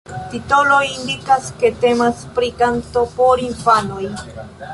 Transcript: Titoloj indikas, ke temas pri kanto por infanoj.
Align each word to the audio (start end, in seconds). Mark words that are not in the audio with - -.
Titoloj 0.29 0.79
indikas, 0.93 1.49
ke 1.63 1.71
temas 1.83 2.25
pri 2.39 2.51
kanto 2.63 3.05
por 3.21 3.45
infanoj. 3.51 4.03